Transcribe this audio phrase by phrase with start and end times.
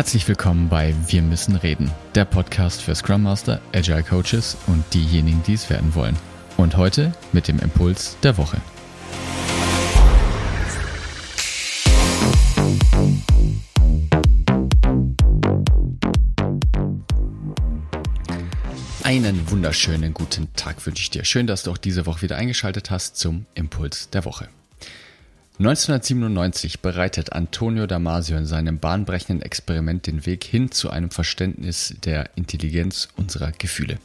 [0.00, 5.42] Herzlich willkommen bei Wir müssen reden, der Podcast für Scrum Master, Agile Coaches und diejenigen,
[5.42, 6.16] die es werden wollen.
[6.56, 8.56] Und heute mit dem Impuls der Woche.
[19.02, 21.26] Einen wunderschönen guten Tag wünsche ich dir.
[21.26, 24.48] Schön, dass du auch diese Woche wieder eingeschaltet hast zum Impuls der Woche.
[25.60, 32.30] 1997 bereitet Antonio Damasio in seinem bahnbrechenden Experiment den Weg hin zu einem Verständnis der
[32.34, 33.98] Intelligenz unserer Gefühle.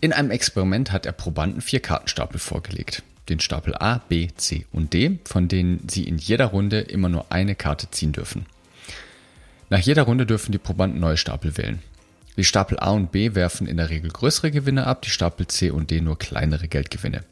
[0.00, 3.02] In einem Experiment hat er Probanden vier Kartenstapel vorgelegt.
[3.28, 7.30] Den Stapel A, B, C und D, von denen sie in jeder Runde immer nur
[7.30, 8.46] eine Karte ziehen dürfen.
[9.68, 11.80] Nach jeder Runde dürfen die Probanden neue Stapel wählen.
[12.38, 15.68] Die Stapel A und B werfen in der Regel größere Gewinne ab, die Stapel C
[15.68, 17.24] und D nur kleinere Geldgewinne.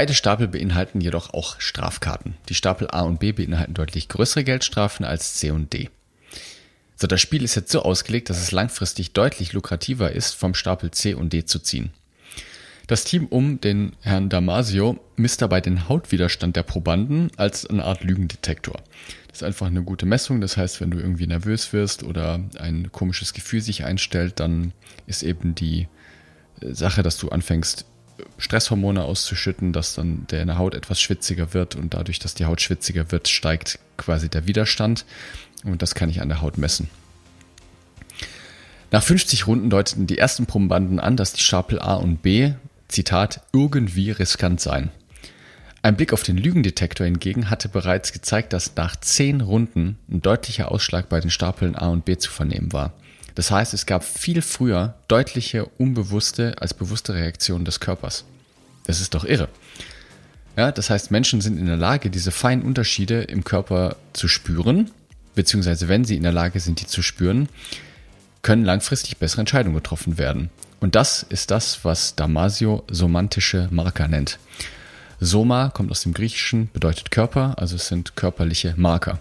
[0.00, 2.32] Beide Stapel beinhalten jedoch auch Strafkarten.
[2.48, 5.90] Die Stapel A und B beinhalten deutlich größere Geldstrafen als C und D.
[6.96, 10.90] So, das Spiel ist jetzt so ausgelegt, dass es langfristig deutlich lukrativer ist, vom Stapel
[10.90, 11.90] C und D zu ziehen.
[12.86, 18.02] Das Team um den Herrn Damasio misst dabei den Hautwiderstand der Probanden als eine Art
[18.02, 18.80] Lügendetektor.
[19.28, 20.40] Das ist einfach eine gute Messung.
[20.40, 24.72] Das heißt, wenn du irgendwie nervös wirst oder ein komisches Gefühl sich einstellt, dann
[25.06, 25.88] ist eben die
[26.62, 27.84] äh, Sache, dass du anfängst,
[28.38, 33.10] Stresshormone auszuschütten, dass dann deine Haut etwas schwitziger wird und dadurch, dass die Haut schwitziger
[33.12, 35.04] wird, steigt quasi der Widerstand
[35.64, 36.88] und das kann ich an der Haut messen.
[38.90, 42.52] Nach 50 Runden deuteten die ersten Probanden an, dass die Stapel A und B,
[42.88, 44.90] Zitat, irgendwie riskant seien.
[45.82, 50.70] Ein Blick auf den Lügendetektor hingegen hatte bereits gezeigt, dass nach zehn Runden ein deutlicher
[50.70, 52.92] Ausschlag bei den Stapeln A und B zu vernehmen war.
[53.34, 58.24] Das heißt, es gab viel früher deutliche unbewusste als bewusste Reaktionen des Körpers.
[58.86, 59.48] Das ist doch irre.
[60.56, 64.90] Ja, das heißt, Menschen sind in der Lage, diese feinen Unterschiede im Körper zu spüren,
[65.34, 67.48] beziehungsweise wenn sie in der Lage sind, die zu spüren,
[68.42, 70.50] können langfristig bessere Entscheidungen getroffen werden.
[70.80, 74.38] Und das ist das, was Damasio somantische Marker nennt.
[75.20, 79.18] Soma kommt aus dem Griechischen, bedeutet Körper, also es sind körperliche Marker.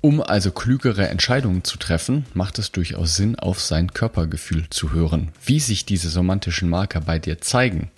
[0.00, 5.32] Um also klügere Entscheidungen zu treffen, macht es durchaus Sinn, auf sein Körpergefühl zu hören.
[5.44, 7.90] Wie sich diese somantischen Marker bei dir zeigen,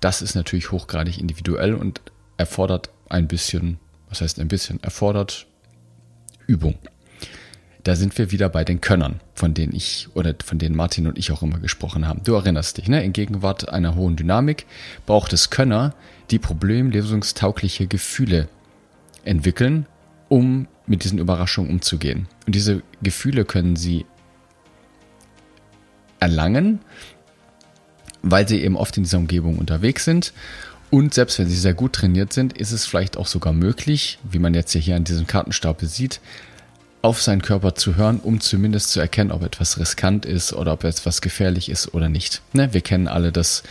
[0.00, 2.00] das ist natürlich hochgradig individuell und
[2.36, 5.46] erfordert ein bisschen, was heißt ein bisschen, erfordert
[6.46, 6.78] Übung
[7.84, 11.18] da sind wir wieder bei den Könnern, von denen ich oder von denen Martin und
[11.18, 12.22] ich auch immer gesprochen haben.
[12.22, 13.02] Du erinnerst dich, ne?
[13.02, 14.66] In Gegenwart einer hohen Dynamik
[15.06, 15.94] braucht es Könner,
[16.30, 18.48] die problemlösungstaugliche Gefühle
[19.24, 19.86] entwickeln,
[20.28, 22.26] um mit diesen Überraschungen umzugehen.
[22.46, 24.04] Und diese Gefühle können sie
[26.20, 26.80] erlangen,
[28.22, 30.32] weil sie eben oft in dieser Umgebung unterwegs sind.
[30.90, 34.38] Und selbst wenn sie sehr gut trainiert sind, ist es vielleicht auch sogar möglich, wie
[34.38, 36.20] man jetzt hier an diesem Kartenstapel sieht,
[37.00, 40.84] auf seinen Körper zu hören, um zumindest zu erkennen, ob etwas riskant ist oder ob
[40.84, 42.42] etwas gefährlich ist oder nicht.
[42.52, 42.72] Ne?
[42.72, 43.64] Wir kennen alle das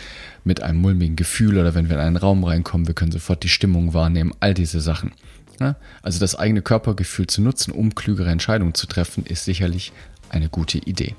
[0.44, 3.48] mit einem mulmigen Gefühl oder wenn wir in einen Raum reinkommen, wir können sofort die
[3.48, 5.12] Stimmung wahrnehmen, all diese Sachen.
[5.60, 5.76] Ne?
[6.02, 9.92] Also das eigene Körpergefühl zu nutzen, um klügere Entscheidungen zu treffen, ist sicherlich
[10.28, 11.14] eine gute Idee.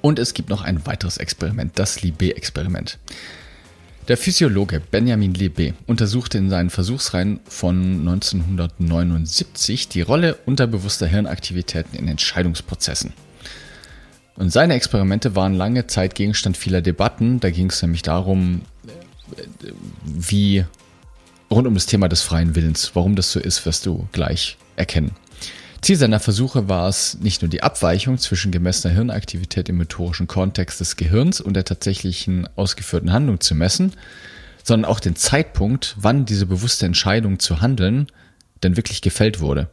[0.00, 2.98] Und es gibt noch ein weiteres Experiment, das Libé-Experiment.
[4.08, 12.08] Der Physiologe Benjamin Lebe untersuchte in seinen Versuchsreihen von 1979 die Rolle unterbewusster Hirnaktivitäten in
[12.08, 13.12] Entscheidungsprozessen.
[14.34, 17.38] Und seine Experimente waren lange Zeit Gegenstand vieler Debatten.
[17.38, 18.62] Da ging es nämlich darum,
[20.04, 20.64] wie
[21.52, 25.12] rund um das Thema des freien Willens, warum das so ist, wirst du gleich erkennen.
[25.80, 30.80] Ziel seiner Versuche war es, nicht nur die Abweichung zwischen gemessener Hirnaktivität im motorischen Kontext
[30.80, 33.92] des Gehirns und der tatsächlichen ausgeführten Handlung zu messen,
[34.62, 38.06] sondern auch den Zeitpunkt, wann diese bewusste Entscheidung zu handeln
[38.62, 39.68] denn wirklich gefällt wurde.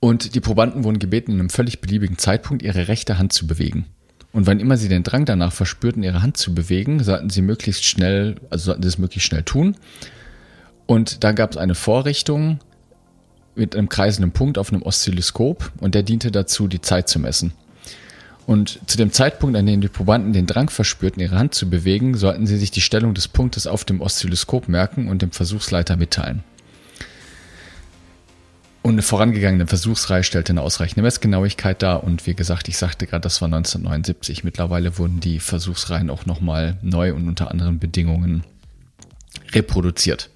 [0.00, 3.86] Und die Probanden wurden gebeten, in einem völlig beliebigen Zeitpunkt ihre rechte Hand zu bewegen.
[4.32, 7.84] Und wann immer sie den Drang danach verspürten, ihre Hand zu bewegen, sollten sie möglichst
[7.84, 9.76] schnell, also sollten sie es möglichst schnell tun.
[10.86, 12.58] Und da gab es eine Vorrichtung,
[13.54, 17.52] mit einem kreisenden Punkt auf einem Oszilloskop und der diente dazu, die Zeit zu messen.
[18.46, 22.16] Und zu dem Zeitpunkt, an dem die Probanden den Drang verspürten, ihre Hand zu bewegen,
[22.16, 26.42] sollten sie sich die Stellung des Punktes auf dem Oszilloskop merken und dem Versuchsleiter mitteilen.
[28.82, 32.02] Und eine vorangegangene Versuchsreihe stellte eine ausreichende Messgenauigkeit dar.
[32.02, 34.42] Und wie gesagt, ich sagte gerade, das war 1979.
[34.42, 38.42] Mittlerweile wurden die Versuchsreihen auch nochmal neu und unter anderen Bedingungen
[39.52, 40.30] reproduziert.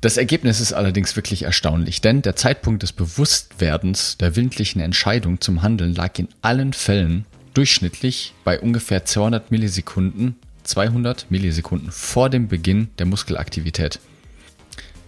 [0.00, 5.62] Das Ergebnis ist allerdings wirklich erstaunlich, denn der Zeitpunkt des Bewusstwerdens der willentlichen Entscheidung zum
[5.62, 12.88] Handeln lag in allen Fällen durchschnittlich bei ungefähr 200 Millisekunden, 200 Millisekunden vor dem Beginn
[12.98, 13.98] der Muskelaktivität.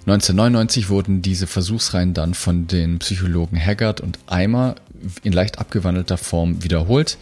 [0.06, 4.76] 1999 wurden diese Versuchsreihen dann von den Psychologen Haggard und Eimer
[5.22, 7.18] in leicht abgewandelter Form wiederholt.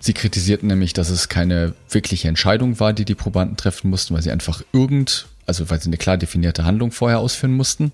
[0.00, 4.22] Sie kritisierten nämlich, dass es keine wirkliche Entscheidung war, die die Probanden treffen mussten, weil
[4.22, 7.92] sie einfach irgend, also weil sie eine klar definierte Handlung vorher ausführen mussten.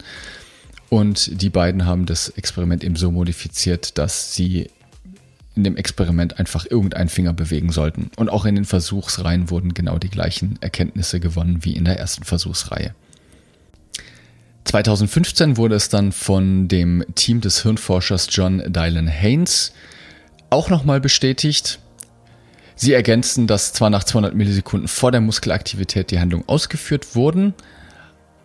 [0.91, 4.69] Und die beiden haben das Experiment eben so modifiziert, dass sie
[5.55, 8.11] in dem Experiment einfach irgendeinen Finger bewegen sollten.
[8.17, 12.25] Und auch in den Versuchsreihen wurden genau die gleichen Erkenntnisse gewonnen wie in der ersten
[12.25, 12.95] Versuchsreihe.
[14.65, 19.73] 2015 wurde es dann von dem Team des Hirnforschers John Dylan Haynes
[20.51, 21.81] auch nochmal bestätigt.
[22.77, 27.55] Sie ergänzen, dass zwar nach 200 Millisekunden vor der Muskelaktivität die Handlung ausgeführt wurden,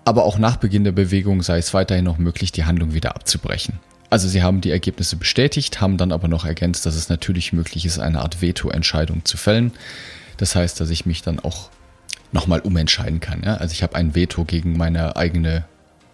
[0.06, 3.80] aber auch nach Beginn der Bewegung sei es weiterhin noch möglich, die Handlung wieder abzubrechen.
[4.10, 7.86] Also sie haben die Ergebnisse bestätigt, haben dann aber noch ergänzt, dass es natürlich möglich
[7.86, 9.72] ist, eine Art Veto-Entscheidung zu fällen.
[10.38, 11.70] Das heißt, dass ich mich dann auch
[12.32, 13.44] nochmal umentscheiden kann.
[13.44, 13.56] Ja?
[13.56, 15.66] Also ich habe ein Veto gegen meine eigene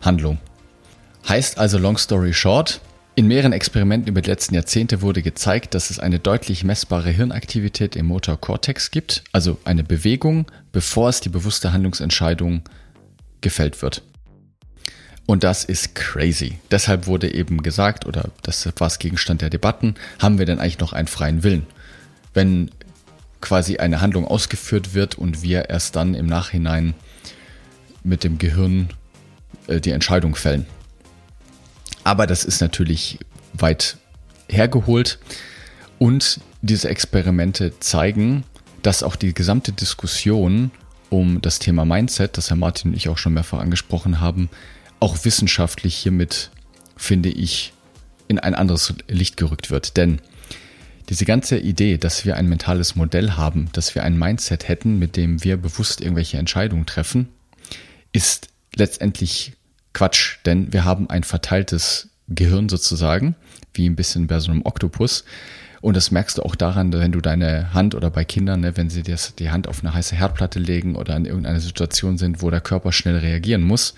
[0.05, 0.37] Handlung.
[1.27, 2.81] Heißt also, long story short,
[3.17, 7.95] in mehreren Experimenten über die letzten Jahrzehnte wurde gezeigt, dass es eine deutlich messbare Hirnaktivität
[7.95, 12.63] im Motor Cortex gibt, also eine Bewegung, bevor es die bewusste Handlungsentscheidung
[13.39, 14.01] gefällt wird.
[15.25, 16.59] Und das ist crazy.
[16.71, 20.79] Deshalb wurde eben gesagt, oder das war es Gegenstand der Debatten, haben wir denn eigentlich
[20.79, 21.65] noch einen freien Willen?
[22.33, 22.69] Wenn
[23.39, 26.95] quasi eine Handlung ausgeführt wird und wir erst dann im Nachhinein
[28.03, 28.89] mit dem Gehirn
[29.67, 30.65] äh, die Entscheidung fällen.
[32.03, 33.19] Aber das ist natürlich
[33.53, 33.97] weit
[34.47, 35.19] hergeholt
[35.97, 38.43] und diese Experimente zeigen,
[38.81, 40.71] dass auch die gesamte Diskussion
[41.09, 44.49] um das Thema Mindset, das Herr Martin und ich auch schon mehrfach angesprochen haben,
[44.99, 46.51] auch wissenschaftlich hiermit,
[46.97, 47.73] finde ich,
[48.27, 49.97] in ein anderes Licht gerückt wird.
[49.97, 50.19] Denn
[51.09, 55.15] diese ganze Idee, dass wir ein mentales Modell haben, dass wir ein Mindset hätten, mit
[55.15, 57.29] dem wir bewusst irgendwelche Entscheidungen treffen,
[58.11, 59.53] ist letztendlich
[59.93, 63.35] Quatsch, denn wir haben ein verteiltes Gehirn sozusagen,
[63.73, 65.25] wie ein bisschen bei so einem Oktopus.
[65.81, 68.89] Und das merkst du auch daran, wenn du deine Hand oder bei Kindern, ne, wenn
[68.89, 72.49] sie dir die Hand auf eine heiße Herdplatte legen oder in irgendeiner Situation sind, wo
[72.49, 73.93] der Körper schnell reagieren muss,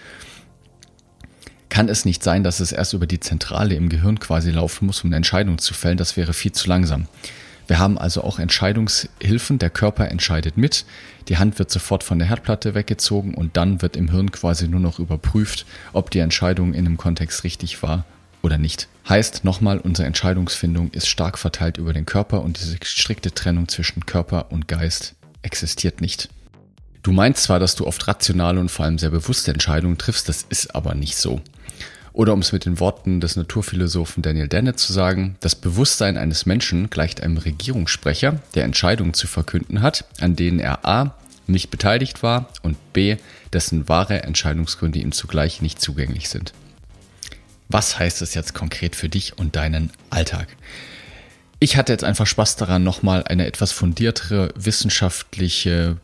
[1.70, 5.04] kann es nicht sein, dass es erst über die Zentrale im Gehirn quasi laufen muss,
[5.04, 5.98] um eine Entscheidung zu fällen.
[5.98, 7.08] Das wäre viel zu langsam.
[7.68, 9.60] Wir haben also auch Entscheidungshilfen.
[9.60, 10.86] Der Körper entscheidet mit.
[11.28, 14.80] Die Hand wird sofort von der Herdplatte weggezogen und dann wird im Hirn quasi nur
[14.80, 18.06] noch überprüft, ob die Entscheidung in dem Kontext richtig war
[18.42, 18.88] oder nicht.
[19.10, 24.06] Heißt nochmal, unsere Entscheidungsfindung ist stark verteilt über den Körper und diese strikte Trennung zwischen
[24.06, 26.30] Körper und Geist existiert nicht.
[27.04, 30.46] Du meinst zwar, dass du oft rationale und vor allem sehr bewusste Entscheidungen triffst, das
[30.50, 31.42] ist aber nicht so.
[32.18, 36.48] Oder um es mit den Worten des Naturphilosophen Daniel Dennett zu sagen, das Bewusstsein eines
[36.48, 41.14] Menschen gleicht einem Regierungssprecher, der Entscheidungen zu verkünden hat, an denen er a.
[41.46, 43.18] nicht beteiligt war und b.
[43.54, 46.54] dessen wahre Entscheidungsgründe ihm zugleich nicht zugänglich sind.
[47.70, 50.48] Was heißt es jetzt konkret für dich und deinen Alltag?
[51.60, 55.98] Ich hatte jetzt einfach Spaß daran, nochmal eine etwas fundiertere wissenschaftliche,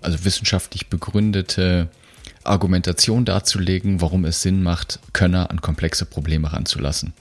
[0.00, 1.88] also wissenschaftlich begründete
[2.48, 7.12] Argumentation darzulegen, warum es Sinn macht, Könner an komplexe Probleme ranzulassen.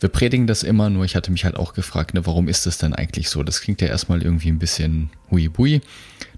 [0.00, 2.78] Wir predigen das immer, nur ich hatte mich halt auch gefragt, ne, warum ist das
[2.78, 3.42] denn eigentlich so?
[3.42, 5.80] Das klingt ja erstmal irgendwie ein bisschen huibui.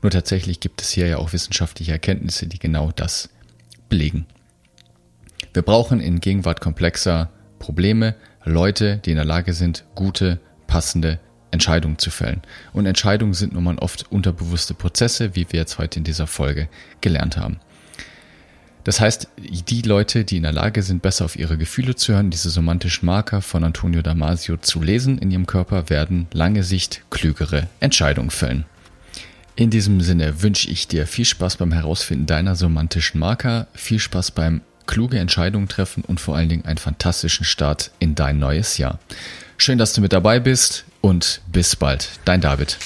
[0.03, 3.29] Nur tatsächlich gibt es hier ja auch wissenschaftliche Erkenntnisse, die genau das
[3.89, 4.27] belegen.
[5.53, 11.19] Wir brauchen in Gegenwart komplexer Probleme Leute, die in der Lage sind, gute, passende
[11.51, 12.43] Entscheidungen zu fällen.
[12.73, 16.69] Und Entscheidungen sind nun mal oft unterbewusste Prozesse, wie wir jetzt heute in dieser Folge
[17.01, 17.59] gelernt haben.
[18.87, 22.31] Das heißt, die Leute, die in der Lage sind, besser auf ihre Gefühle zu hören,
[22.31, 27.67] diese semantischen Marker von Antonio Damasio zu lesen in ihrem Körper, werden lange Sicht klügere
[27.81, 28.65] Entscheidungen fällen.
[29.57, 34.31] In diesem Sinne wünsche ich dir viel Spaß beim Herausfinden deiner semantischen Marker, viel Spaß
[34.31, 39.01] beim kluge Entscheidungen treffen und vor allen Dingen einen fantastischen Start in dein neues Jahr.
[39.57, 42.21] Schön, dass du mit dabei bist und bis bald.
[42.25, 42.79] Dein David.